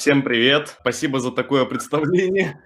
[0.00, 0.78] Всем привет.
[0.80, 2.64] Спасибо за такое представление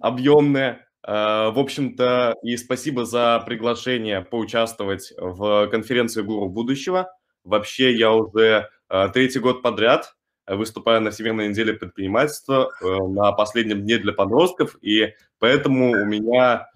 [0.00, 0.86] объемное.
[1.02, 7.10] Э, в общем-то, и спасибо за приглашение поучаствовать в конференции «Гуру будущего».
[7.42, 10.12] Вообще, я уже э, третий год подряд
[10.46, 16.68] выступаю на Всемирной неделе предпринимательства э, на последнем дне для подростков, и поэтому у меня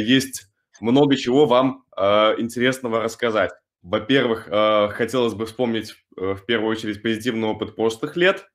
[0.00, 0.48] есть
[0.82, 3.52] много чего вам интересного рассказать.
[3.80, 4.48] Во-первых,
[4.92, 8.44] хотелось бы вспомнить в первую очередь позитивный опыт прошлых лет–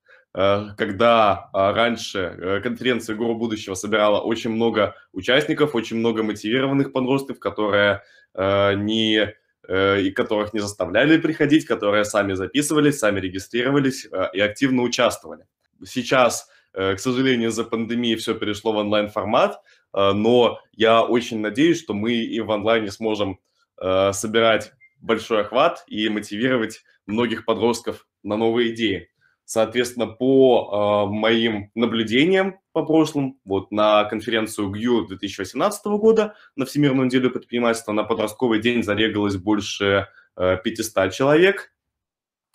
[0.78, 7.40] когда а, раньше э, конференция «Гуру будущего» собирала очень много участников, очень много мотивированных подростков,
[7.40, 8.04] которые
[8.36, 9.36] э, не
[9.68, 15.46] и которых не заставляли приходить, которые сами записывались, сами регистрировались и активно участвовали.
[15.84, 22.14] Сейчас, к сожалению, из-за пандемии все перешло в онлайн-формат, но я очень надеюсь, что мы
[22.14, 23.40] и в онлайне сможем
[23.76, 29.10] собирать большой охват и мотивировать многих подростков на новые идеи.
[29.50, 37.06] Соответственно, по э, моим наблюдениям по прошлым, вот на конференцию ГЮ 2018 года на Всемирную
[37.06, 41.72] неделю предпринимательства на подростковый день зарегалось больше э, 500 человек.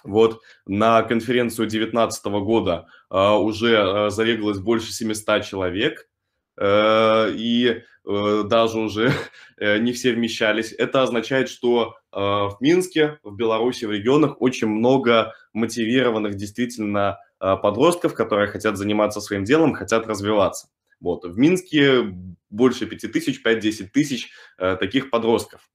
[0.04, 6.10] Вот на конференцию 2019 года э, уже э, зарегалось больше 700 человек.
[6.58, 9.12] Э, и даже уже
[9.58, 10.72] э, не все вмещались.
[10.72, 18.48] Это означает, что в Минске, в Беларуси, в регионах очень много мотивированных действительно подростков, которые
[18.48, 20.68] хотят заниматься своим делом, хотят развиваться.
[21.00, 21.24] Вот.
[21.24, 22.02] В Минске
[22.50, 25.70] больше 5 тысяч, 5-10 тысяч таких подростков.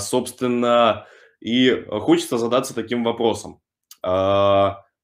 [0.00, 1.06] Собственно,
[1.38, 3.60] и хочется задаться таким вопросом.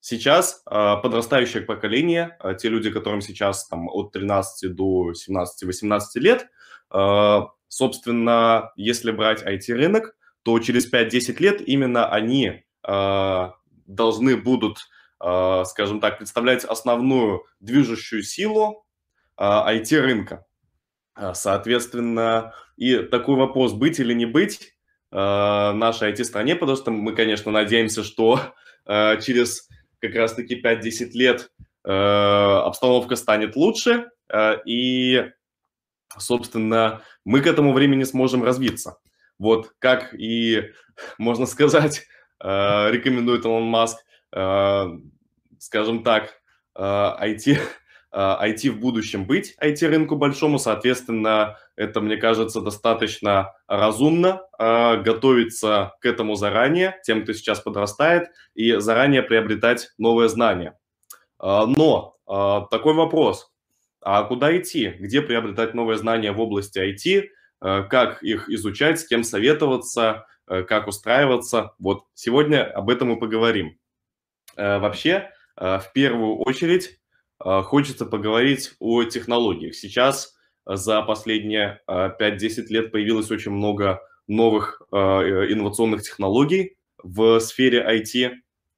[0.08, 6.46] Сейчас э, подрастающее поколение, э, те люди, которым сейчас там, от 13 до 17-18 лет,
[6.94, 13.50] э, собственно, если брать IT-рынок, то через 5-10 лет именно они э,
[13.88, 14.78] должны будут,
[15.20, 18.86] э, скажем так, представлять основную движущую силу
[19.36, 20.46] э, IT-рынка.
[21.34, 24.72] Соответственно, и такой вопрос, быть или не быть
[25.10, 28.40] э, нашей IT-стране, потому что мы, конечно, надеемся, что
[28.86, 29.66] э, через
[30.08, 31.50] как раз-таки 5-10 лет
[31.84, 35.30] э, обстановка станет лучше, э, и,
[36.16, 38.98] собственно, мы к этому времени сможем развиться.
[39.38, 40.72] Вот как и,
[41.18, 42.06] можно сказать,
[42.42, 43.98] э, рекомендует Илон Маск,
[44.32, 44.84] э,
[45.58, 46.40] скажем так,
[46.74, 47.58] э, IT
[48.16, 55.92] IT а, в будущем быть, IT-рынку большому, соответственно, это, мне кажется, достаточно разумно а, готовиться
[56.00, 60.78] к этому заранее, тем, кто сейчас подрастает, и заранее приобретать новые знания.
[61.38, 63.52] А, но такой вопрос,
[64.00, 64.96] а куда идти?
[64.98, 67.28] Где приобретать новые знания в области IT?
[67.60, 71.74] Как их изучать, с кем советоваться, как устраиваться?
[71.78, 73.78] Вот сегодня об этом и поговорим.
[74.56, 76.98] Вообще, в первую очередь,
[77.38, 79.76] хочется поговорить о технологиях.
[79.76, 80.35] Сейчас
[80.66, 88.32] за последние 5-10 а, лет появилось очень много новых э, инновационных технологий в сфере IT.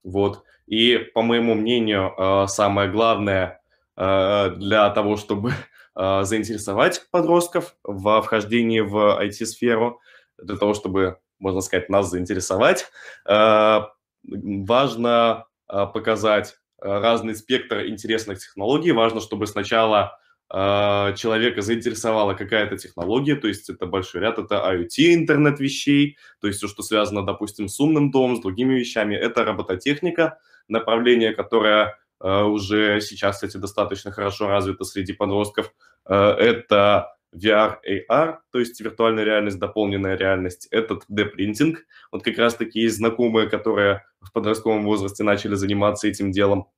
[0.05, 0.45] Вот.
[0.67, 3.61] И, по моему мнению, самое главное
[3.97, 5.55] для того, чтобы
[5.95, 10.01] заинтересовать подростков в вхождении в IT-сферу,
[10.37, 12.91] для того, чтобы, можно сказать, нас заинтересовать,
[13.25, 18.93] важно показать Э, разный спектр интересных технологий.
[18.93, 20.09] Важно, чтобы сначала э,
[20.51, 26.59] человека заинтересовала какая-то технология, то есть это большой ряд, это IoT, интернет вещей, то есть
[26.59, 32.43] все, что связано, допустим, с умным домом, с другими вещами, это робототехника, направление, которое э,
[32.43, 35.75] уже сейчас, кстати, достаточно хорошо развито среди подростков,
[36.07, 41.81] это VR, AR, то есть виртуальная реальность, дополненная реальность, это 3D-принтинг.
[42.11, 46.69] Вот как раз-таки есть знакомые, которые в подростковом возрасте начали заниматься этим делом.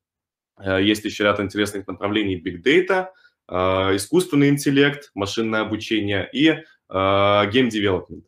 [0.63, 3.09] Есть еще ряд интересных направлений Big Data,
[3.51, 8.23] искусственный интеллект, машинное обучение и э, Game Development.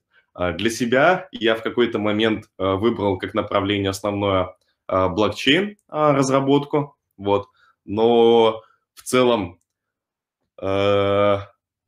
[0.56, 4.56] Для себя я в какой-то момент выбрал как направление основное
[4.88, 7.48] блокчейн разработку, вот,
[7.84, 8.62] но
[8.94, 9.60] в целом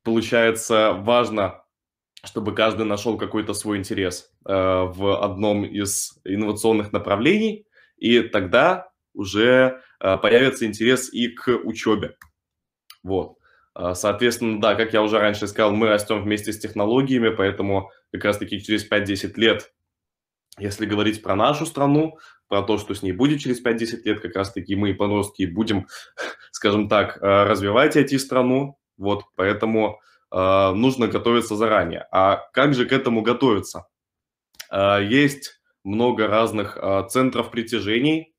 [0.05, 1.65] получается, важно,
[2.23, 7.67] чтобы каждый нашел какой-то свой интерес в одном из инновационных направлений,
[7.97, 12.17] и тогда уже появится интерес и к учебе.
[13.05, 13.39] Вот.
[13.77, 18.25] Э, соответственно, да, как я уже раньше сказал, мы растем вместе с технологиями, поэтому как
[18.25, 19.73] раз-таки через 5-10 лет,
[20.59, 22.19] если говорить про нашу страну,
[22.49, 25.87] про то, что с ней будет через 5-10 лет, как раз-таки мы, подростки, будем,
[26.51, 30.01] скажем так, э, развивать эти страну, вот, поэтому
[30.31, 32.07] э, нужно готовиться заранее.
[32.11, 33.87] А как же к этому готовиться?
[34.71, 38.34] Э, есть много разных э, центров притяжений,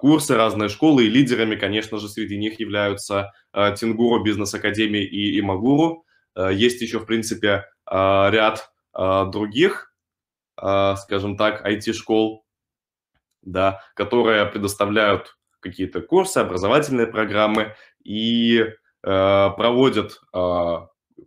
[0.00, 6.04] курсы, разные школы, и лидерами, конечно же, среди них являются Тингуру, Бизнес-академия и Имагуру.
[6.36, 9.94] Есть еще, в принципе, ряд других,
[10.56, 12.44] скажем так, IT-школ,
[13.42, 18.66] да, которые предоставляют какие-то курсы, образовательные программы и
[19.02, 20.20] проводят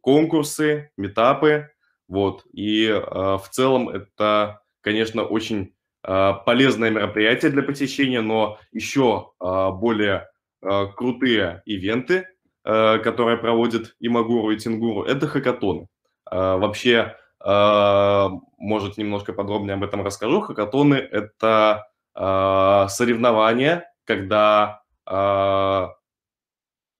[0.02, 1.70] конкурсы, метапы,
[2.08, 2.46] вот.
[2.54, 5.75] И э, в целом это, конечно, очень э,
[6.06, 10.28] полезное мероприятие для посещения, но еще э, более
[10.62, 12.28] э, крутые ивенты,
[12.63, 15.88] которые проводят и Магуру, и Тингуру, это хакатоны.
[16.31, 20.42] Вообще, может, немножко подробнее об этом расскажу.
[20.42, 21.86] Хакатоны– это
[22.16, 24.81] соревнования, когда,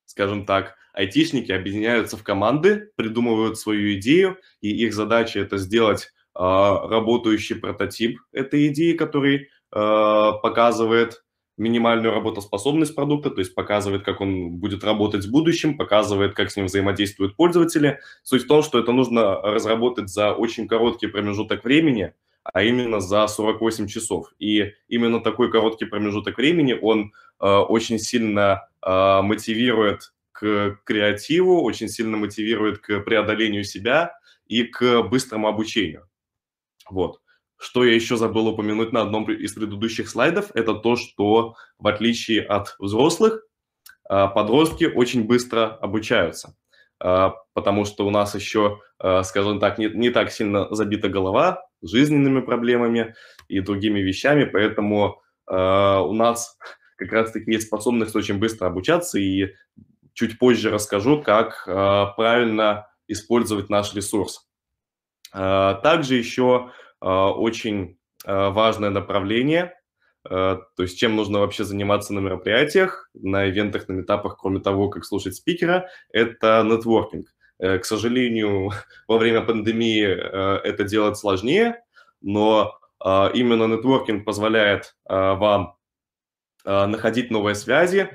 [0.06, 7.56] скажем так, айтишники объединяются в команды, придумывают свою идею, и их задача это сделать работающий
[7.56, 11.24] прототип этой идеи, который э, показывает
[11.58, 16.58] минимальную работоспособность продукта, то есть показывает, как он будет работать в будущем, показывает, как с
[16.58, 18.00] ним взаимодействуют пользователи.
[18.24, 23.28] Суть в том, что это нужно разработать за очень короткий промежуток времени, а именно за
[23.28, 24.34] 48 часов.
[24.38, 31.88] И именно такой короткий промежуток времени, он э, очень сильно э, мотивирует к креативу, очень
[31.88, 36.08] сильно мотивирует к преодолению себя и к быстрому обучению.
[36.90, 37.20] Вот.
[37.58, 42.42] Что я еще забыл упомянуть на одном из предыдущих слайдов, это то, что в отличие
[42.42, 43.46] от взрослых,
[44.08, 46.56] а, подростки очень быстро обучаются,
[47.00, 51.66] а, потому что у нас еще, а, скажем так, не, не так сильно забита голова
[51.82, 53.16] жизненными проблемами
[53.48, 56.58] и другими вещами, поэтому у нас
[56.98, 59.54] как раз-таки есть способность очень быстро обучаться, и
[60.14, 64.48] чуть позже расскажу, как правильно использовать наш ресурс.
[65.36, 66.72] Э, также еще
[67.02, 67.98] э, очень
[68.28, 69.76] важное направление,
[70.24, 75.06] то есть чем нужно вообще заниматься на мероприятиях, на ивентах, на метапах, кроме того, как
[75.06, 77.28] слушать спикера, это нетворкинг.
[77.60, 78.72] К сожалению,
[79.08, 81.84] во время пандемии это делать сложнее,
[82.20, 85.76] но именно нетворкинг позволяет вам
[86.64, 88.10] находить новые связи,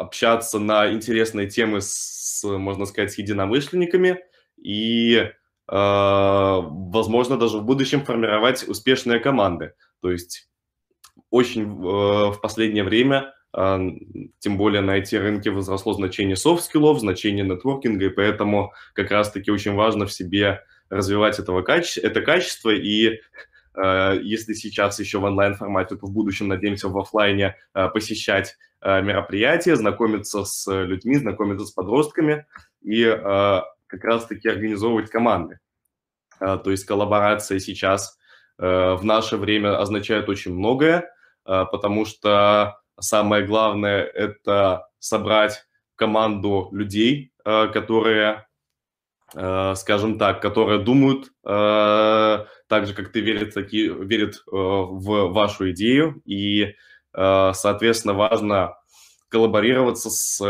[0.00, 4.18] общаться на интересные темы с, можно сказать, с единомышленниками
[4.56, 5.32] и, э,
[5.72, 9.74] возможно, даже в будущем формировать успешные команды.
[10.00, 10.48] То есть
[11.30, 13.78] очень э, в последнее время, э,
[14.40, 20.06] тем более на IT-рынке, возросло значение софт-скиллов, значение нетворкинга, и поэтому как раз-таки очень важно
[20.06, 23.20] в себе развивать этого каче- это качество и
[23.74, 29.02] Э, если сейчас еще в онлайн-формате, то в будущем, надеемся, в офлайне э, посещать э,
[29.02, 32.46] мероприятия, знакомиться с людьми, знакомиться с подростками
[32.82, 33.04] и
[33.90, 35.58] как раз-таки организовывать команды.
[36.38, 38.16] То есть коллаборация сейчас
[38.56, 41.12] в наше время означает очень многое,
[41.44, 45.64] потому что самое главное– это собрать
[45.96, 48.46] команду людей, которые
[49.34, 55.32] Э, скажем так, которые думают э, так же, как ты, верят, такие, верят э, в
[55.32, 56.74] вашу идею, и,
[57.12, 58.76] соответственно, важно
[59.30, 60.40] коллаборироваться с,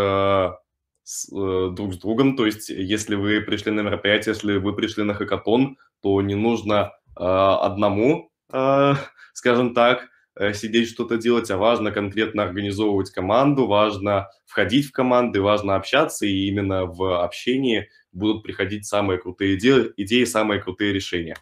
[1.10, 5.14] с, друг с другом, то есть если вы пришли на мероприятие, если вы пришли на
[5.14, 8.30] хакатон, то не нужно одному,
[9.32, 10.08] скажем так,
[10.54, 16.46] сидеть что-то делать, а важно конкретно организовывать команду, важно входить в команды, важно общаться, и
[16.46, 21.36] именно в общении– будут приходить самые крутые идеи, идеи самые крутые решения.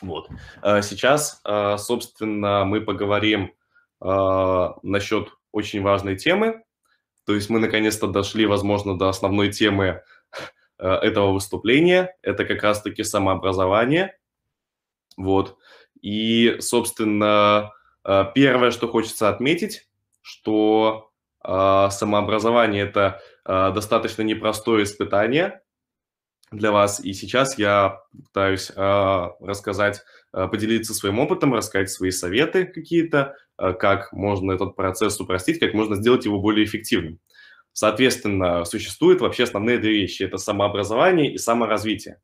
[0.00, 0.28] Вот.
[0.62, 1.42] А сейчас,
[1.78, 3.52] собственно, мы поговорим
[4.00, 6.62] насчет очень важной темы.
[7.28, 10.02] То есть мы наконец-то дошли, возможно, до основной темы
[10.78, 12.16] этого выступления.
[12.22, 14.18] Это как раз-таки самообразование.
[15.18, 15.58] Вот.
[16.00, 17.72] И, собственно,
[18.34, 19.90] первое, что хочется отметить,
[20.22, 21.10] что
[21.42, 25.60] самообразование– это достаточно непростое испытание
[26.50, 26.98] для вас.
[26.98, 34.76] И сейчас я пытаюсь рассказать, поделиться своим опытом, рассказать свои советы какие-то, как можно этот
[34.76, 37.18] процесс упростить, как можно сделать его более эффективным.
[37.72, 40.22] Соответственно, существуют вообще основные две вещи.
[40.22, 42.20] Это самообразование и саморазвитие.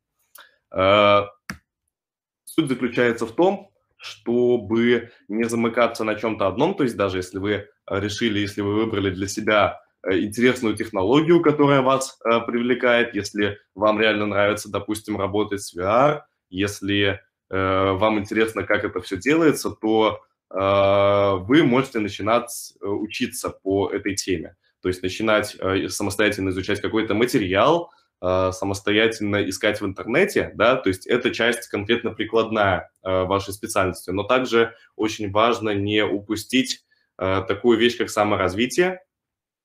[0.71, 7.67] Суть заключается в том, чтобы не замыкаться на чем-то одном, то есть даже если вы
[7.89, 13.99] решили, если вы выбрали для себя Э, интересную технологию, которая вас э, привлекает, если вам
[13.99, 17.19] реально нравится, допустим, работать с VR, если э,
[17.57, 24.15] вам интересно, как это все делается, то э, вы можете начинать э, учиться по этой
[24.15, 24.55] теме.
[24.81, 30.89] То есть начинать э, самостоятельно изучать какой-то материал, э, самостоятельно искать в интернете, да, то
[30.89, 36.85] есть это часть конкретно прикладная э, вашей специальности, но также очень важно не упустить
[37.17, 38.99] э, такую вещь, как саморазвитие.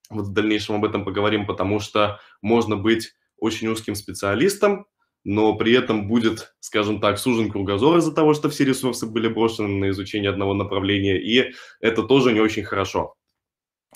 [0.09, 4.87] Вот в дальнейшем об этом поговорим, потому что можно быть очень узким специалистом,
[5.25, 9.69] но при этом будет, скажем так, сужен кругозор из-за того, что все ресурсы были брошены
[9.69, 13.17] на изучение одного направления, и это тоже не очень хорошо.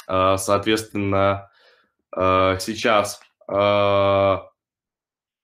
[0.06, 1.50] А, соответственно,
[2.14, 4.44] а, сейчас, а,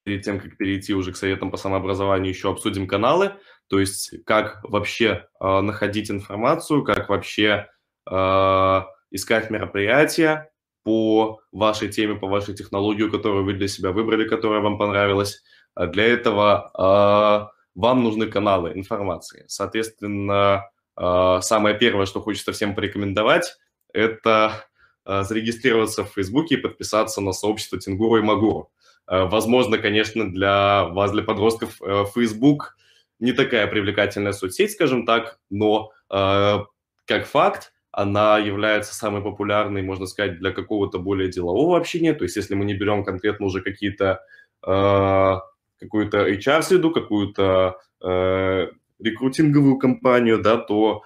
[0.04, 3.32] перед тем, как перейти уже к советам по самообразованию, еще обсудим каналы,
[3.68, 7.68] то есть как вообще находить информацию, как вообще
[8.06, 10.50] искать мероприятия
[10.82, 15.42] по вашей теме, по вашей технологии, которую вы для себя выбрали, которая вам понравилась.
[15.76, 19.44] Для этого вам нужны каналы информации.
[19.48, 23.56] Соответственно, самое первое, что хочется всем порекомендовать–
[23.92, 24.66] это
[25.04, 28.70] зарегистрироваться в Фейсбуке и подписаться на сообщество Тингуру и Магуру.
[29.06, 32.04] Возможно, конечно, для вас, для подростков, э,
[33.18, 40.38] не такая привлекательная соцсеть, скажем так, но как факт она является самой популярной, можно сказать,
[40.38, 42.14] для какого-то более делового общения.
[42.14, 44.20] То есть если мы не берем конкретно уже какие-то
[45.80, 47.78] какую-то HR-среду, какую-то
[48.98, 51.02] рекрутинговую компанию, да, то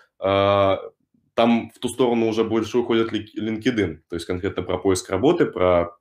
[1.35, 5.97] там в ту сторону уже больше уходит LinkedIn, то есть конкретно про поиск работы, про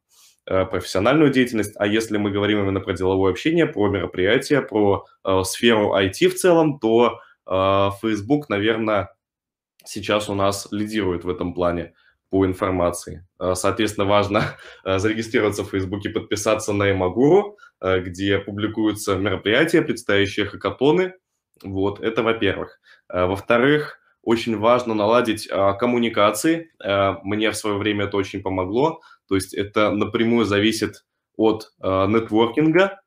[0.45, 1.73] э, профессиональную деятельность.
[1.77, 6.35] А если мы говорим именно про деловое общение, про мероприятия, про э, сферу IT в
[6.35, 9.09] целом, то э, Facebook, наверное,
[9.85, 11.93] сейчас у нас лидирует в этом плане
[12.29, 13.27] по информации.
[13.39, 21.13] Э, соответственно, важно э, зарегистрироваться в и подписаться на Эмагуру, где публикуются мероприятия, предстоящие хакатоны.
[21.63, 22.79] Вот, это во-первых.
[23.09, 26.71] Во-вторых, очень важно наладить а, коммуникации.
[26.81, 29.01] А, мне в свое время это очень помогло.
[29.27, 33.01] То есть это напрямую зависит от нетворкинга,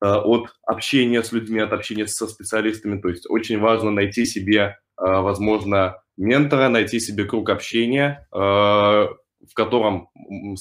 [0.00, 3.00] от общения с людьми, от общения со специалистами.
[3.00, 10.10] То есть очень важно найти себе, возможно, ментора, найти себе круг общения, в котором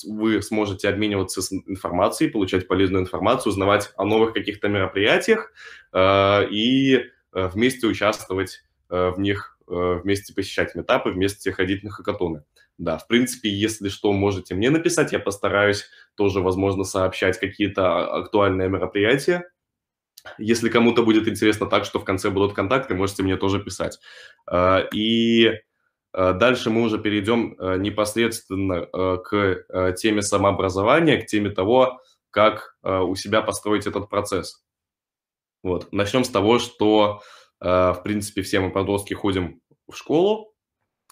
[0.06, 5.52] вы сможете обмениваться информацией, получать полезную информацию, узнавать о новых каких-то мероприятиях
[5.92, 11.90] а, и а, вместе участвовать Э, в них э, вместе посещать метапы, вместе ходить на
[11.90, 12.44] хакатоны.
[12.78, 15.86] Да, в принципе, если что, можете мне написать, я постараюсь
[16.16, 19.50] тоже, возможно, сообщать какие-то актуальные мероприятия.
[20.38, 23.98] Если кому-то будет интересно так, что в конце будут контакты, можете мне тоже писать.
[24.52, 25.54] Э, и
[26.14, 33.88] дальше мы уже перейдем непосредственно к теме самообразования, к теме того, как у себя построить
[33.88, 34.64] этот процесс.
[35.64, 35.92] Вот.
[35.92, 37.22] Начнем с того, что
[37.62, 40.54] Э, в принципе, все мы подростки ходим в школу,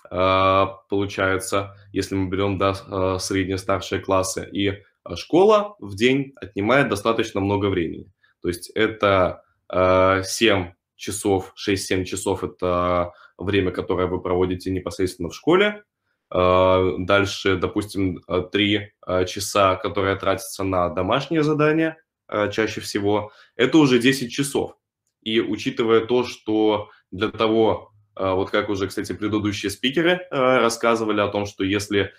[0.10, 4.84] э, получается, если мы берем да, э, средние, старшие классы, и
[5.16, 8.12] школа в день отнимает достаточно много времени.
[8.42, 15.84] То есть это 7 часов, 6-7 часов– это время, которое вы проводите непосредственно в школе.
[16.32, 18.92] Дальше, допустим, 3
[19.26, 21.98] часа, которые тратятся на домашние задания
[22.52, 24.76] чаще всего, это уже 10 часов.
[25.24, 31.46] И учитывая то, что для того, вот как уже, кстати, предыдущие спикеры рассказывали о том,
[31.46, 32.14] что если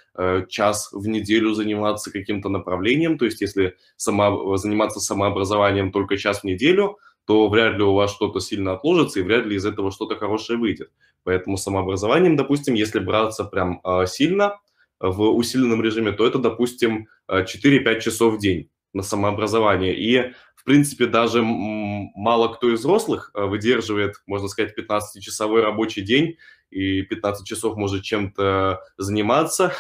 [0.49, 6.45] час в неделю заниматься каким-то направлением, то есть если сама, заниматься самообразованием только час в
[6.45, 10.17] неделю, то вряд ли у вас что-то сильно отложится и вряд ли из этого что-то
[10.17, 10.91] хорошее выйдет.
[11.23, 14.59] Поэтому самообразованием, допустим, если браться прям сильно
[14.99, 19.95] в усиленном режиме, то это, допустим, 4-5 часов в день на самообразование.
[19.95, 26.37] И в принципе, даже мало кто из взрослых э, выдерживает, можно сказать, 15-часовой рабочий день
[26.71, 29.73] и 15 часов может чем-то заниматься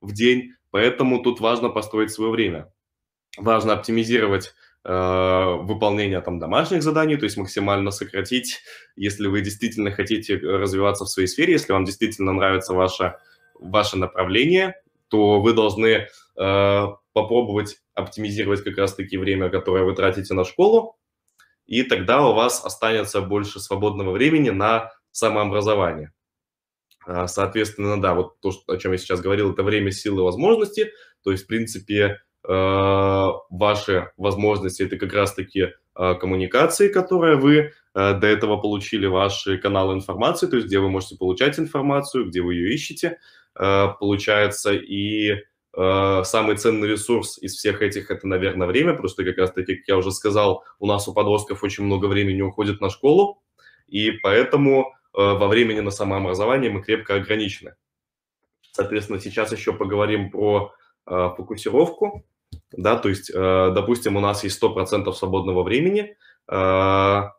[0.00, 2.72] в день, поэтому тут важно построить свое время.
[3.36, 8.60] Важно оптимизировать э, выполнение там домашних заданий, то есть максимально сократить,
[8.96, 13.16] если вы действительно хотите развиваться в своей сфере, если вам действительно нравится ваше,
[13.54, 14.74] ваше направление,
[15.08, 20.96] то вы должны э, попробовать оптимизировать как раз-таки время, которое вы тратите на школу,
[21.66, 26.12] и тогда у вас останется больше свободного времени на самообразование.
[27.06, 30.92] А, соответственно, да, вот то, о чем я сейчас говорил, это время, силы, возможности.
[31.22, 37.70] То есть, в принципе, э, ваши возможности– это как раз-таки э, коммуникации, которые вы э,
[37.94, 42.54] до этого получили, ваши каналы информации, то есть где вы можете получать информацию, где вы
[42.54, 43.18] ее ищете,
[43.54, 45.44] получается, и
[45.76, 48.94] Э, самый ценный ресурс из всех этих– это, наверное, время.
[48.94, 52.80] Просто как раз-таки, как я уже сказал, у нас у подростков очень много времени уходит
[52.80, 53.42] на школу,
[53.88, 57.74] и поэтому э, во времени на самообразование мы крепко ограничены.
[58.72, 60.72] Соответственно, сейчас еще поговорим про
[61.06, 62.24] э, фокусировку.
[62.76, 66.16] Да, то есть, э, допустим, у нас есть 100% свободного времени,
[66.46, 67.32] а,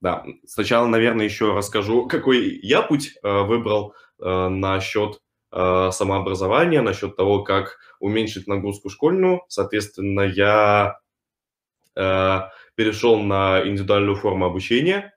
[0.00, 8.46] да, сначала, наверное, еще расскажу, какой я путь выбрал насчет самообразования, насчет того, как уменьшить
[8.46, 9.42] нагрузку школьную.
[9.48, 11.00] Соответственно, я
[11.94, 15.16] перешел на индивидуальную форму обучения,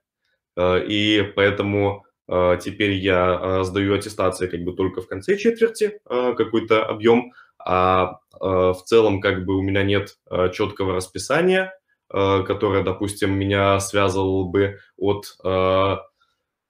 [0.58, 7.32] и поэтому теперь я сдаю аттестации как бы только в конце четверти какой-то объем,
[7.64, 10.16] а в целом как бы у меня нет
[10.52, 11.74] четкого расписания,
[12.08, 15.36] которое, допустим, меня связывало бы от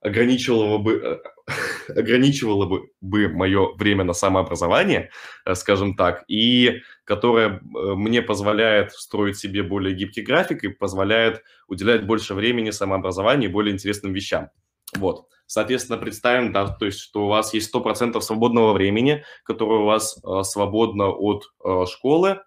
[0.01, 1.23] ограничивало бы,
[1.89, 5.11] ограничивало бы, бы мое время на самообразование,
[5.55, 12.35] скажем так, и которое мне позволяет строить себе более гибкий график и позволяет уделять больше
[12.35, 14.51] времени самообразованию и более интересным вещам.
[14.97, 15.27] Вот.
[15.51, 20.17] Соответственно, представим, да, то есть, что у вас есть 100% свободного времени, которое у вас
[20.17, 22.41] э, свободно от э, школы,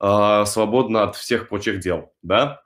[0.00, 2.62] э, свободно от всех прочих дел, да.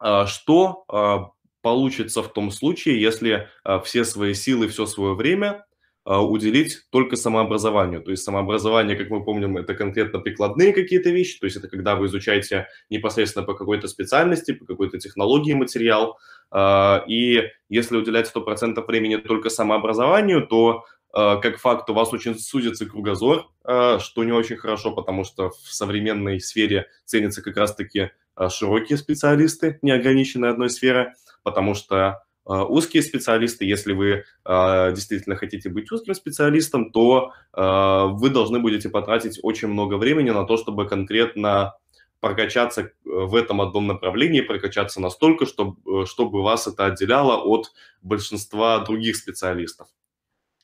[0.00, 1.16] Э, что э,
[1.60, 5.66] получится в том случае, если э, все свои силы, все свое время
[6.04, 8.02] уделить только самообразованию.
[8.02, 11.96] То есть самообразование, как мы помним, это конкретно прикладные какие-то вещи, то есть это когда
[11.96, 16.18] вы изучаете непосредственно по какой-то специальности, по какой-то технологии материал.
[16.50, 22.38] А, и если уделять 100% времени только самообразованию, то а, как факт у вас очень
[22.38, 28.10] сузится кругозор, что не очень хорошо, потому что в современной сфере ценятся как раз-таки
[28.50, 31.06] широкие специалисты, не ограниченные одной сферой,
[31.42, 38.30] потому что узкие специалисты, если вы э, действительно хотите быть узким специалистом, то э, вы
[38.30, 41.74] должны будете потратить очень много времени на то, чтобы конкретно
[42.20, 47.72] прокачаться в этом одном направлении, прокачаться настолько, чтобы, чтобы вас это отделяло от
[48.02, 49.88] большинства других специалистов.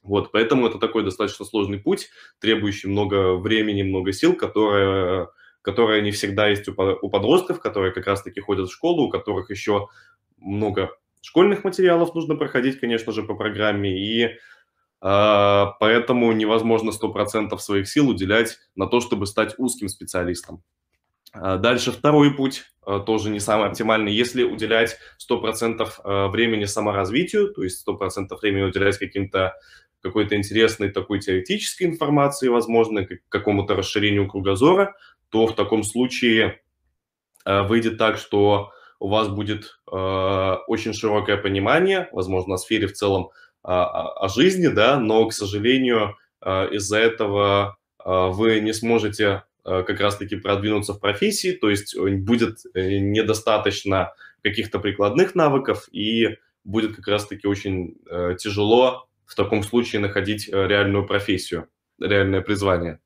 [0.02, 2.08] Вот, поэтому это такой достаточно сложный путь,
[2.40, 5.28] требующий много времени, много сил, которое,
[5.60, 9.50] которое не всегда есть у, у подростков, которые как раз-таки ходят в школу, у которых
[9.50, 9.88] еще
[10.38, 17.88] много школьных материалов нужно проходить, конечно же, по программе, и э, поэтому невозможно 100% своих
[17.88, 20.62] сил уделять на то, чтобы стать узким специалистом.
[21.32, 24.12] А дальше второй путь, э, тоже не самый оптимальный.
[24.12, 29.54] Если уделять 100% э, времени саморазвитию, то есть 100% времени уделять каким-то
[30.02, 34.96] какой-то интересной такой теоретической информации, возможно, к какому-то расширению кругозора,
[35.28, 36.62] то в таком случае
[37.44, 43.30] выйдет так, что у вас будет э, очень широкое понимание, возможно, о сфере в целом
[43.64, 49.82] э, о жизни, да, но, к сожалению, э, из-за этого э, вы не сможете э,
[49.82, 56.94] как раз-таки продвинуться в профессии, то есть будет э, недостаточно каких-то прикладных навыков и будет
[56.94, 63.00] как раз-таки очень э, тяжело в таком случае находить э, реальную профессию, реальное призвание.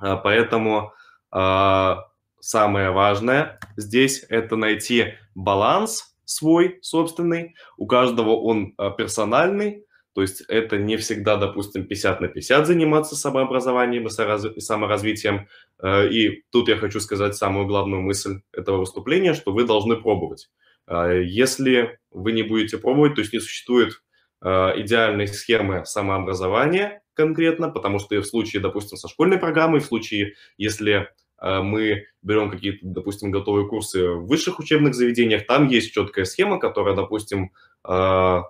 [0.00, 0.94] Э, поэтому
[1.30, 1.94] э,
[2.40, 7.54] самое важное здесь– это найти баланс свой собственный.
[7.76, 13.14] У каждого он а, персональный, то есть это не всегда, допустим, 50 на 50 заниматься
[13.14, 15.48] самообразованием и саморазвитием.
[15.82, 20.50] Э, и тут я хочу сказать самую главную мысль этого выступления, что вы должны пробовать.
[20.88, 24.02] Э, если вы не будете пробовать, то есть не существует
[24.42, 24.48] э,
[24.80, 31.08] идеальной схемы самообразования конкретно, потому что в случае, допустим, со школьной программой, в случае, если
[31.42, 36.94] мы берем какие-то, допустим, готовые курсы в высших учебных заведениях, там есть четкая схема, которая,
[36.94, 37.52] допустим,
[37.88, 38.42] э,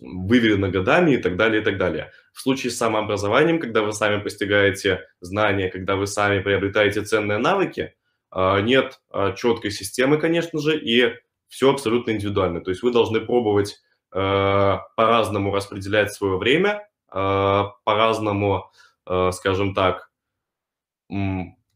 [0.00, 2.10] выверена годами и так далее, и так далее.
[2.32, 7.94] В случае с самообразованием, когда вы сами постигаете знания, когда вы сами приобретаете ценные навыки,
[8.34, 9.00] э, нет
[9.36, 11.14] четкой системы, конечно же, и
[11.48, 12.62] все абсолютно индивидуально.
[12.62, 13.82] То есть вы должны пробовать
[14.12, 18.72] по-разному распределять свое время, по-разному,
[19.30, 20.10] скажем так,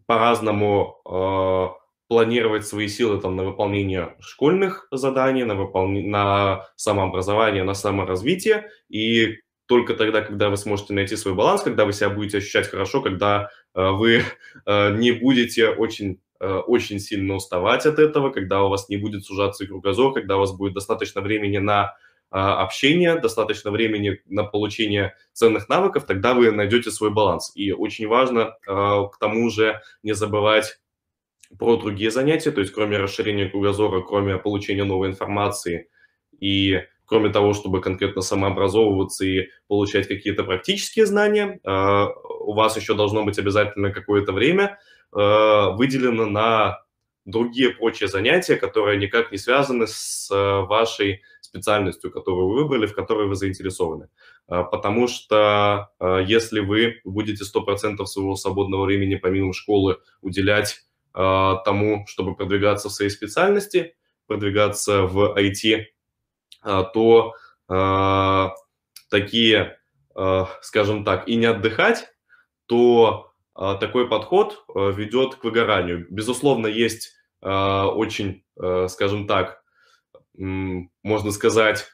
[0.07, 7.75] по-разному э, планировать свои силы там, на выполнение школьных заданий, на, выполнение, на самообразование, на
[7.75, 8.71] саморазвитие.
[8.89, 13.01] И только тогда, когда вы сможете найти свой баланс, когда вы себя будете ощущать хорошо,
[13.01, 14.23] когда э, вы
[14.67, 19.25] э, не будете очень, э, очень сильно уставать от этого, когда у вас не будет
[19.25, 21.95] сужаться кругозор, когда у вас будет достаточно времени на
[22.35, 27.53] общения, достаточно времени на получение ценных навыков, тогда вы найдете свой баланс.
[27.55, 30.81] И очень важно а, к тому же не забывать
[31.57, 35.89] про другие занятия, то есть кроме расширения кругозора, кроме получения новой информации
[36.41, 42.09] и кроме того, чтобы конкретно самообразовываться и получать какие-то практические знания, а,
[42.41, 44.79] у вас еще должно быть обязательно какое-то время
[45.13, 46.81] выделено на
[47.25, 51.23] другие прочие занятия, которые никак не связаны с вашей
[51.55, 54.09] специальностью, которую вы выбрали, в которой вы заинтересованы.
[54.47, 55.91] Потому что
[56.27, 60.81] если вы будете 100% своего свободного времени помимо школы уделять
[61.13, 63.95] тому, чтобы продвигаться в своей специальности,
[64.27, 65.85] продвигаться в IT,
[66.93, 67.33] то
[69.11, 69.79] такие,
[70.61, 72.09] скажем так, и не отдыхать,
[72.67, 76.07] то а, такой подход а, ведет к выгоранию.
[76.11, 78.45] Безусловно, есть а, очень,
[78.89, 79.64] скажем так,
[80.37, 81.87] можно сказать,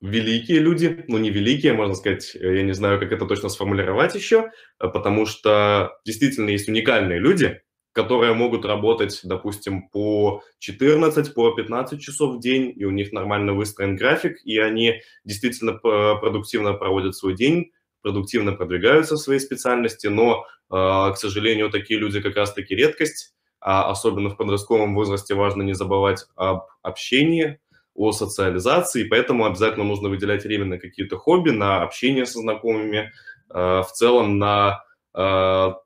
[0.00, 4.50] великие люди, ну не великие, можно сказать, я не знаю, как это точно сформулировать еще,
[4.78, 7.60] потому что действительно есть уникальные люди,
[7.92, 13.52] которые могут работать, допустим, по 14, по 15 часов в день, и у них нормально
[13.52, 20.46] выстроен график, и они действительно продуктивно проводят свой день, продуктивно продвигаются в своей специальности, но,
[20.70, 25.74] а, к сожалению, такие люди как раз-таки редкость, а особенно в подростковом возрасте важно не
[25.74, 27.60] забывать об общении,
[27.94, 33.12] о социализации, поэтому обязательно нужно выделять время на какие-то хобби, на общение со знакомыми,
[33.50, 35.76] а, в целом на, а,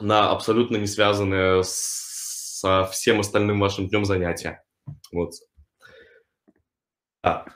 [0.00, 4.62] на абсолютно не связанные со всем остальным вашим днем занятия.
[5.12, 5.32] Вот.
[7.22, 7.46] А.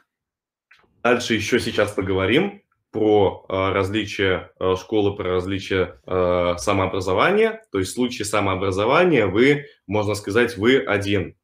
[1.02, 2.61] Дальше еще сейчас поговорим
[2.92, 7.64] про э, различия э, школы, про различия э, самообразования.
[7.72, 11.36] То есть в случае самообразования вы, можно сказать, вы один,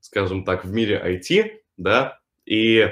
[0.00, 2.90] скажем так, в мире IT, да, и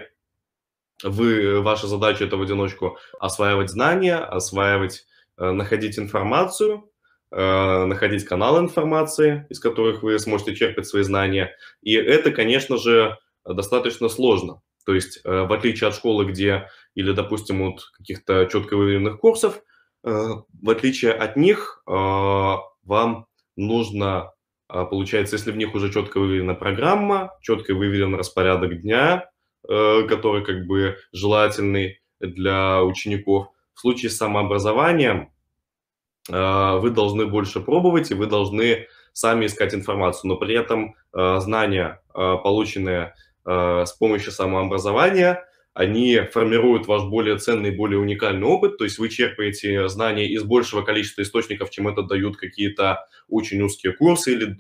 [1.02, 5.04] вы, ваша задача это в одиночку осваивать знания, осваивать,
[5.36, 6.88] находить информацию,
[7.32, 11.56] находить каналы информации, из которых вы сможете черпать свои знания.
[11.80, 14.62] И это, конечно же, достаточно сложно.
[14.84, 19.62] То есть, э, в отличие от школы, где, или, допустим, от каких-то четко выверенных курсов,
[20.04, 23.26] э, в отличие от них, э, вам
[23.56, 24.32] нужно,
[24.66, 29.28] получается, если в них уже четко выверена программа, четко выверен распорядок дня,
[29.62, 35.30] который как бы желательный для учеников, в случае с самообразованием
[36.28, 43.14] вы должны больше пробовать, и вы должны сами искать информацию, но при этом знания, полученные
[43.44, 49.08] Э, с помощью самообразования, они формируют ваш более ценный, более уникальный опыт, то есть вы
[49.08, 54.56] черпаете знания из большего количества источников, чем это дают какие-то очень узкие курсы или,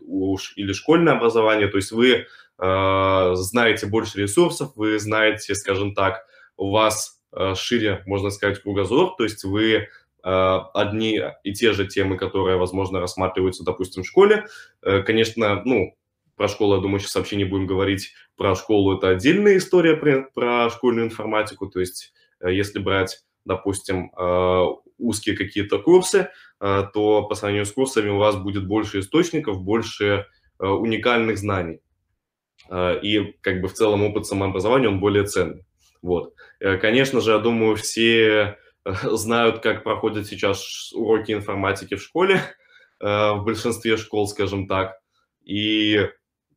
[0.56, 2.26] или школьное образование, то есть вы
[2.58, 6.24] э, знаете больше ресурсов, вы знаете, скажем так,
[6.56, 9.86] у вас э, шире, можно сказать, кругозор, то есть вы э,
[10.22, 14.46] одни и те же темы, которые, возможно, рассматриваются, допустим, в школе.
[14.82, 15.94] Э, конечно, ну,
[16.36, 18.12] про школу, я думаю, сейчас вообще не будем говорить.
[18.36, 21.68] Про школу это отдельная история про, про школьную информатику.
[21.68, 24.64] То есть э, если брать, допустим, э,
[24.98, 30.26] узкие какие-то курсы, э, то по сравнению с курсами у вас будет больше источников, больше
[30.58, 31.80] уникальных знаний.
[32.72, 35.64] И как бы в целом опыт самообразования, он более ценный.
[36.02, 36.34] Вот.
[36.60, 42.42] Конечно же, я думаю, все знают, как проходят сейчас уроки информатики в школе,
[43.00, 45.00] в большинстве школ, скажем так.
[45.44, 45.98] И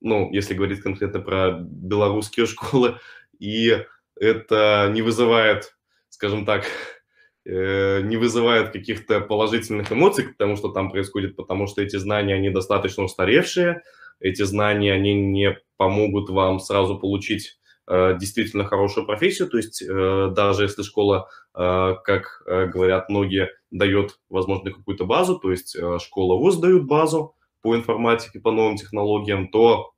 [0.02, 3.00] ну, если говорить конкретно про белорусские школы,
[3.40, 3.84] и
[4.20, 5.76] это не вызывает,
[6.10, 6.66] скажем так,
[7.46, 12.50] э, не вызывает каких-то положительных эмоций, потому что там происходит, потому что эти знания, они
[12.50, 13.82] достаточно устаревшие,
[14.20, 20.32] эти знания, они не помогут вам сразу получить э, действительно хорошую профессию, то есть э,
[20.36, 26.00] даже если школа, э, как э, говорят многие, дает, возможно, какую-то базу, то есть э,
[26.00, 29.92] школа ВУЗ дают базу по информатике, по новым технологиям, то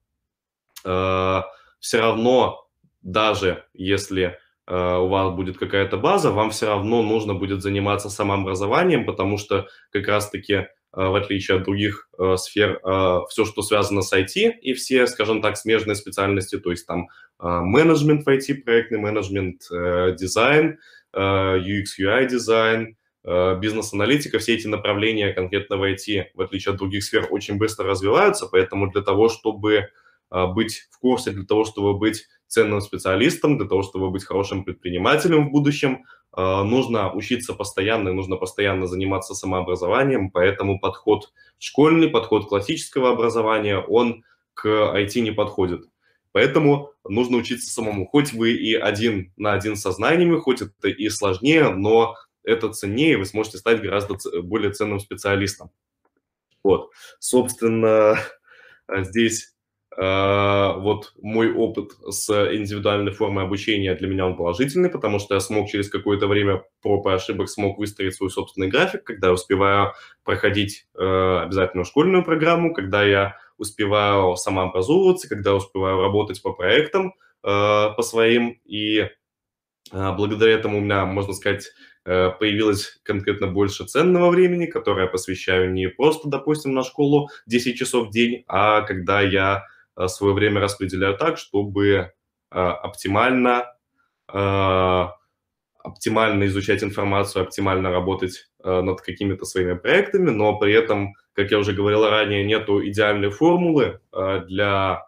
[0.85, 1.41] э,
[1.81, 2.65] все равно,
[3.01, 9.05] даже если э, у вас будет какая-то база, вам все равно нужно будет заниматься самообразованием,
[9.05, 14.01] потому что как раз-таки, э, в отличие от других э, сфер, э, все, что связано
[14.01, 17.09] с IT, и все, скажем так, смежные специальности, то есть там
[17.41, 20.79] э, менеджмент в IT, проектный менеджмент, э, дизайн,
[21.11, 22.95] э, UX, UI дизайн,
[23.27, 28.47] бизнес-аналитика, все эти направления конкретно в IT, в отличие от других сфер, очень быстро развиваются,
[28.47, 29.89] поэтому для того, чтобы
[30.29, 34.63] а, быть в курсе для того, чтобы быть ценным специалистом, для того, чтобы быть хорошим
[34.63, 42.47] предпринимателем в будущем, а, нужно учиться постоянно, нужно постоянно заниматься самообразованием, поэтому подход школьный, подход
[42.47, 45.85] классического образования, он к IT не подходит.
[46.33, 48.05] Поэтому нужно учиться самому.
[48.05, 52.15] Хоть вы и один на один со знаниями, хоть это и сложнее, но
[52.47, 55.71] это ценнее, вы сможете стать гораздо более ценным специалистом.
[56.63, 58.17] Вот, собственно,
[58.95, 59.53] здесь
[59.97, 65.39] Э, вот мой опыт с индивидуальной формой обучения для меня он положительный, потому что я
[65.39, 69.93] смог через какое-то время проб и ошибок смог выстроить свой собственный график, когда я успеваю
[70.23, 78.01] проходить э, обязательно школьную программу, когда я успеваю самообразовываться, когда успеваю работать по проектам, по
[78.01, 79.09] своим, и
[79.91, 81.71] благодаря этому у меня, можно сказать,
[82.03, 88.07] появилось конкретно больше ценного времени, которое я посвящаю не просто, допустим, на школу 10 часов
[88.07, 89.65] в день, а когда я
[90.07, 92.13] свое время распределяю так, чтобы
[92.49, 93.65] оптимально
[95.87, 101.59] оптимально изучать информацию, оптимально работать э, над какими-то своими проектами, но при этом, как я
[101.59, 105.06] уже говорил ранее, нету идеальной формулы э, для, э,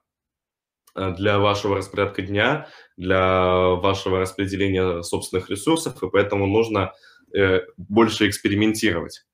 [0.95, 6.93] для вашего распорядка дня, для вашего распределения собственных ресурсов, и поэтому нужно
[7.36, 9.25] э, больше экспериментировать.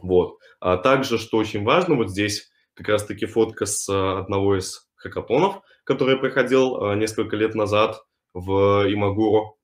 [0.00, 0.38] Вот.
[0.60, 6.16] А также, что очень важно, вот здесь как раз-таки фотка с одного из хакатонов, который
[6.16, 8.02] проходил э, несколько лет назад
[8.34, 9.58] в Имагуру.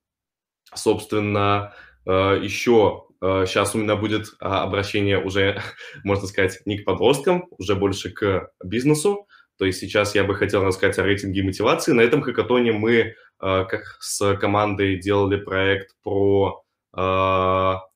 [0.74, 1.74] Собственно,
[2.06, 2.10] э,
[2.42, 5.60] еще сейчас э, у меня будет а, обращение уже,
[6.04, 9.27] можно сказать, не к подросткам, уже больше к бизнесу.
[9.58, 11.92] То есть сейчас я бы хотел рассказать о рейтинге мотивации.
[11.92, 16.64] На этом хакатоне мы э, как с командой делали проект про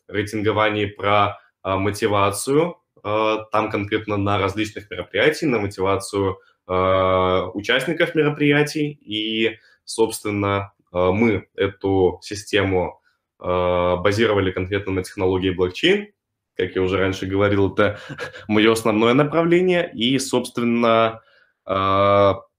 [0.07, 2.77] рейтингование, про мотивацию.
[3.03, 8.91] Там конкретно на различных мероприятиях, на мотивацию участников мероприятий.
[9.01, 13.01] И, собственно, мы эту систему
[13.39, 16.13] базировали конкретно на технологии блокчейн.
[16.57, 17.99] Как я уже раньше говорил, это
[18.49, 19.91] мое основное направление.
[19.95, 21.23] И, собственно,
[21.65, 22.53] одна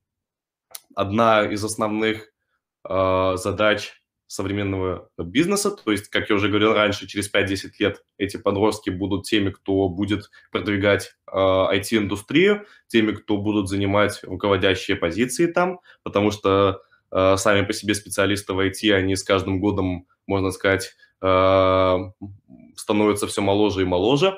[1.46, 2.30] из основных
[2.84, 3.94] задач
[4.28, 5.72] современного бизнеса.
[5.72, 9.90] То есть, как я уже говорил раньше, через 5-10 лет эти подростки будут теми, кто
[9.90, 16.82] будет продвигать э, IT-индустрию, теми, кто будут занимать руководящие позиции там, потому что
[17.14, 21.98] Э, сами по себе специалисты в IT, они с каждым годом, можно сказать, э,
[22.76, 24.36] становятся все моложе и моложе.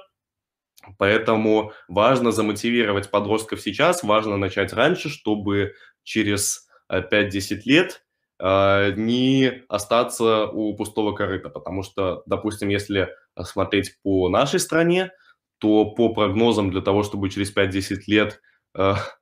[0.97, 8.03] Поэтому важно замотивировать подростков сейчас, важно начать раньше, чтобы через 5-10 лет
[8.39, 11.49] э, не остаться у пустого корыта.
[11.49, 13.09] Потому что, допустим, если
[13.43, 15.11] смотреть по нашей стране,
[15.57, 18.41] то по прогнозам для того, чтобы через 5-10 лет,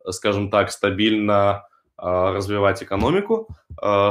[0.10, 1.63] скажем так, стабильно
[1.95, 3.47] а, развивать экономику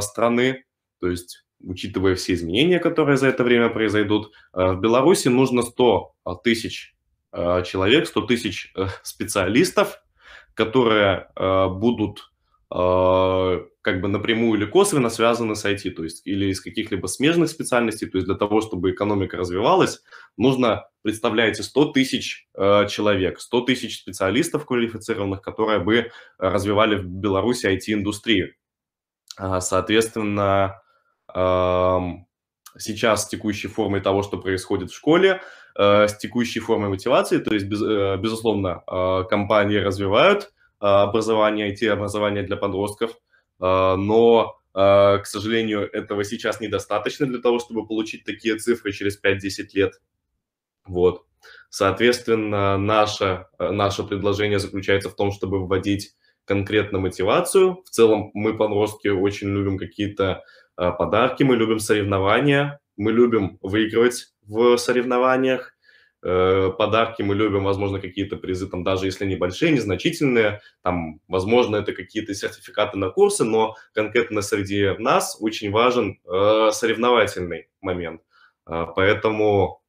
[0.01, 0.65] страны,
[1.01, 4.33] то есть учитывая все изменения, которые за это время произойдут.
[4.53, 6.95] В Беларуси нужно 100 тысяч
[7.33, 10.03] человек, 100 тысяч э, специалистов,
[10.55, 12.31] которые будут
[13.83, 18.09] как бы напрямую или косвенно связаны с IT, то есть или из каких-либо смежных специальностей,
[18.09, 20.03] то есть для того, чтобы экономика развивалась,
[20.37, 27.67] нужно, представляете, 100 тысяч э, человек, 100 тысяч специалистов квалифицированных, которые бы развивали в Беларуси
[27.67, 28.55] IT-индустрию.
[29.37, 30.81] А, соответственно,
[31.35, 31.99] э,
[32.79, 35.41] сейчас с текущей формой того, что происходит в школе,
[35.77, 42.43] э, с текущей формой мотивации, то есть, без, э, безусловно, э, компании развивают образование, IT-образование
[42.43, 43.13] для подростков–
[43.61, 50.01] но, к сожалению, этого сейчас недостаточно для того, чтобы получить такие цифры через 5-10 лет.
[50.85, 51.25] Вот.
[51.71, 57.83] Соответственно, наше, наше предложение заключается в том, чтобы вводить конкретно мотивацию.
[57.85, 60.43] В целом мы, подростки, очень любим какие-то
[60.77, 65.73] подарки, мы любим соревнования, мы любим выигрывать в соревнованиях,
[66.25, 71.93] Э, подарки мы любим, возможно, какие-то призы, там, даже если небольшие, незначительные, там, возможно, это
[71.93, 78.23] какие-то сертификаты на курсы, но конкретно среди нас очень важен э, соревновательный момент.
[78.69, 79.82] Э, поэтому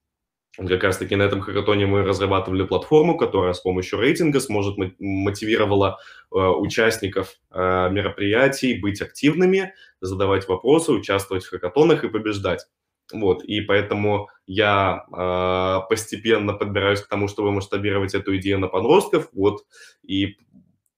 [0.56, 5.98] как раз-таки на этом хакатоне мы разрабатывали платформу, которая с помощью рейтинга сможет мотивировала
[6.32, 12.68] э, участников э, мероприятий быть активными, задавать вопросы, участвовать в хакатонах и побеждать.
[13.12, 19.30] Вот, и поэтому я э, постепенно подбираюсь к тому, чтобы масштабировать эту идею на подростков.
[19.34, 19.66] Вот,
[20.04, 20.38] и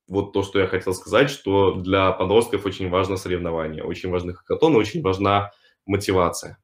[0.08, 4.78] вот то, что я хотел сказать, что для подростков очень важно соревнование, очень важны хакатоны,
[4.78, 5.52] очень важна
[5.86, 6.58] мотивация.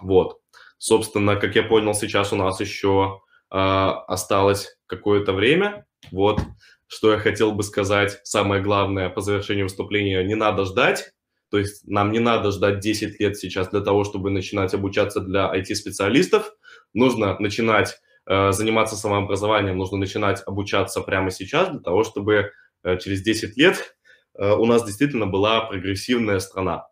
[0.00, 0.41] Вот.
[0.82, 3.20] Собственно, как я понял, сейчас у нас еще
[3.52, 5.86] э, осталось какое-то время.
[6.10, 6.40] Вот,
[6.88, 8.18] что я хотел бы сказать.
[8.24, 11.12] Самое главное по завершению выступления, не надо ждать,
[11.52, 15.54] то есть нам не надо ждать 10 лет сейчас для того, чтобы начинать обучаться для
[15.54, 16.52] IT-специалистов.
[16.94, 22.50] Нужно начинать э, заниматься самообразованием, нужно начинать обучаться прямо сейчас для того, чтобы
[22.82, 23.94] э, через 10 лет
[24.36, 26.88] э, у нас действительно была прогрессивная страна.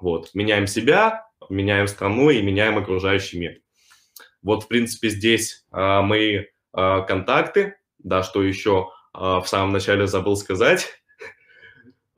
[0.00, 0.30] Вот.
[0.34, 3.60] Меняем себя, меняем страну и меняем окружающий мир.
[4.42, 7.76] Вот, в принципе, здесь э, мои э, контакты.
[7.98, 10.88] Да, что еще э, в самом начале забыл сказать.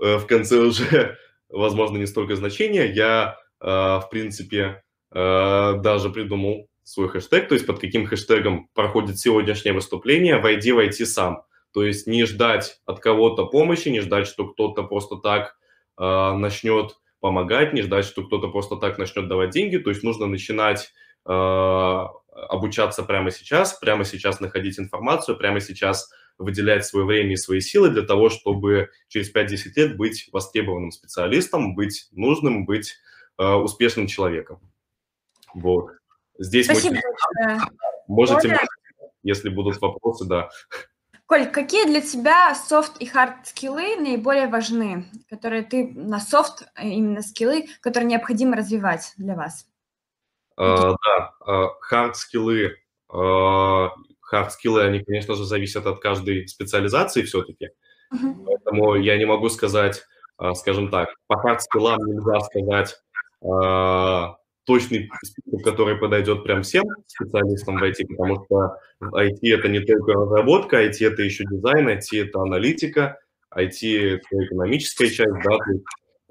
[0.00, 2.86] Э, в конце уже возможно, не столько значения.
[2.86, 9.18] Я, э, в принципе, э, даже придумал свой хэштег, то есть под каким хэштегом проходит
[9.18, 11.42] сегодняшнее выступление «Войди, войти сам».
[11.72, 15.56] То есть не ждать от кого-то помощи, не ждать, что кто-то просто так
[15.98, 19.76] э, начнет помогать, не ждать, что кто-то просто так начнет давать деньги.
[19.78, 20.92] То есть нужно начинать
[21.26, 27.60] э, обучаться прямо сейчас, прямо сейчас находить информацию, прямо сейчас выделять свое время и свои
[27.60, 32.94] силы для того, чтобы через 5-10 лет быть востребованным специалистом, быть нужным, быть
[33.38, 34.60] э, успешным человеком.
[35.54, 35.90] Вот.
[36.38, 36.96] Здесь Спасибо
[37.40, 37.58] мы...
[38.06, 38.60] Можете, Оля...
[39.22, 40.50] если будут вопросы, да.
[41.28, 47.20] Коль, какие для тебя софт и хард скиллы наиболее важны, которые ты на софт, именно
[47.20, 49.66] скиллы, которые необходимо развивать для вас?
[50.58, 51.34] Uh, да,
[51.80, 52.76] hard uh, skill
[53.08, 57.72] ы, hard skill ы, они, конечно же, зависят от каждой специализации все-таки,
[58.10, 58.44] uh-huh.
[58.46, 60.02] поэтому я не могу сказать,
[60.40, 62.98] uh, скажем так, по hard skill ам нельзя сказать
[64.68, 70.12] точный список, который подойдет прям всем специалистам в IT, потому что IT– это не только
[70.12, 73.18] разработка, IT– это еще дизайн, IT– это аналитика,
[73.56, 75.84] IT– это экономическая часть, да, то есть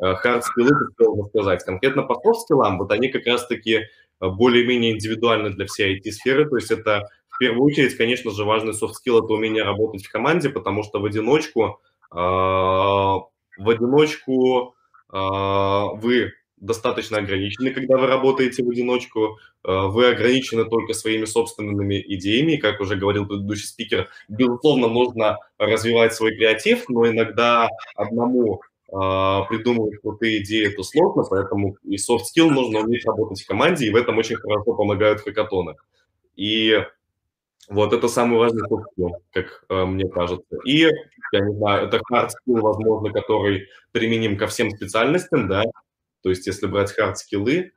[0.03, 1.63] э, hard skills, это можно сказать.
[1.63, 3.85] Конкретно по skills, вот они как раз-таки э,
[4.21, 8.93] более-менее индивидуальны для всей IT-сферы, то есть это в первую очередь, конечно же, важный soft
[9.03, 13.29] skill– это умение работать в команде, потому что в одиночку, э, в
[13.67, 14.75] одиночку
[15.09, 19.37] вы достаточно ограничены, когда вы работаете в одиночку.
[19.63, 22.57] Э, вы ограничены только своими собственными идеями.
[22.57, 28.91] Как уже говорил предыдущий спикер, безусловно, нужно развивать свой креатив, но иногда одному э,
[29.49, 33.91] придумывать крутые идеи, это сложно, поэтому и soft skill нужно уметь работать в команде, и
[33.91, 35.75] в этом очень хорошо помогают хакатоны.
[36.35, 36.83] И
[37.69, 40.57] вот это самый важный soft skill, как э, мне кажется.
[40.65, 40.79] И,
[41.31, 45.63] я не знаю, это hard skill, возможно, который применим ко всем специальностям, да,
[46.27, 47.71] то есть если брать хард-скиллы,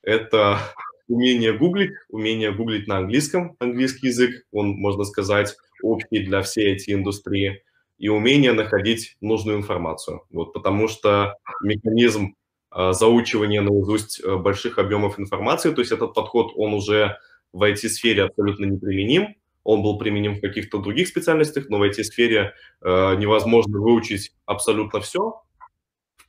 [0.00, 0.58] это
[1.06, 6.94] умение гуглить, умение гуглить на английском, английский язык, он, можно сказать, общий для всей этой
[6.94, 7.62] индустрии,
[7.98, 10.22] и умение находить нужную информацию.
[10.30, 12.36] Вот, потому что механизм
[12.74, 17.18] э, заучивания наизусть э, больших объемов информации, то есть этот подход, он уже
[17.52, 23.14] в IT-сфере абсолютно неприменим, он был применим в каких-то других специальностях, но в IT-сфере э,
[23.16, 25.42] невозможно выучить абсолютно все,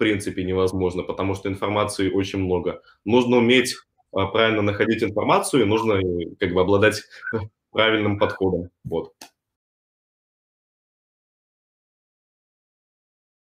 [0.02, 2.82] принципе невозможно, потому что информации очень много.
[3.06, 3.76] Нужно уметь
[4.12, 6.02] а, правильно находить информацию, нужно
[6.40, 7.04] как бы обладать
[7.72, 8.70] правильным подходом.
[8.84, 9.14] Вот.